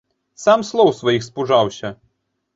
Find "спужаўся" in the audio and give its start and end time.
1.29-1.95